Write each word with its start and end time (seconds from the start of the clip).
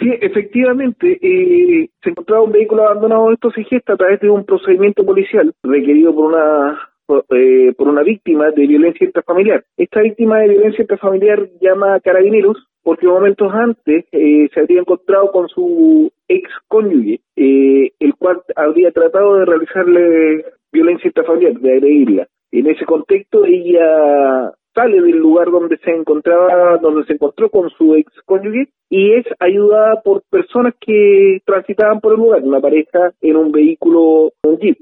Sí, 0.00 0.08
efectivamente, 0.20 1.18
eh, 1.20 1.90
se 2.02 2.10
encontraba 2.10 2.42
un 2.42 2.52
vehículo 2.52 2.86
abandonado 2.86 3.28
en 3.28 3.34
estos 3.34 3.54
gesta 3.68 3.92
a 3.92 3.96
través 3.96 4.18
de 4.20 4.30
un 4.30 4.44
procedimiento 4.46 5.04
policial 5.04 5.52
requerido 5.62 6.14
por 6.14 6.32
una 6.32 6.90
eh, 7.30 7.74
por 7.76 7.88
una 7.88 8.02
víctima 8.02 8.50
de 8.50 8.66
violencia 8.66 9.04
intrafamiliar. 9.04 9.64
Esta 9.76 10.00
víctima 10.00 10.38
de 10.38 10.48
violencia 10.48 10.82
intrafamiliar 10.82 11.48
llama 11.60 12.00
carabineros 12.00 12.56
porque 12.82 13.06
momentos 13.06 13.52
antes 13.52 14.06
eh, 14.12 14.48
se 14.54 14.60
habría 14.60 14.80
encontrado 14.80 15.30
con 15.32 15.48
su 15.48 16.10
ex 16.28 16.48
cónyuge, 16.68 17.20
eh, 17.36 17.90
el 17.98 18.14
cual 18.14 18.40
habría 18.56 18.90
tratado 18.92 19.36
de 19.36 19.44
realizarle 19.44 20.44
violencia 20.72 21.08
intrafamiliar, 21.08 21.54
de 21.54 21.72
agredirla. 21.72 22.28
En 22.52 22.68
ese 22.68 22.84
contexto 22.84 23.44
ella 23.44 24.52
sale 24.74 25.00
del 25.00 25.18
lugar 25.18 25.50
donde 25.50 25.78
se 25.78 25.90
encontraba, 25.90 26.78
donde 26.78 27.04
se 27.04 27.14
encontró 27.14 27.50
con 27.50 27.70
su 27.70 27.94
ex 27.94 28.12
cónyuge 28.24 28.68
y 28.88 29.12
es 29.12 29.26
ayudada 29.38 30.02
por 30.02 30.22
personas 30.28 30.74
que 30.80 31.40
transitaban 31.44 32.00
por 32.00 32.12
el 32.14 32.18
lugar, 32.18 32.42
una 32.42 32.60
pareja 32.60 33.12
en 33.20 33.36
un 33.36 33.52
vehículo, 33.52 34.32
un 34.42 34.58
jeep. 34.58 34.78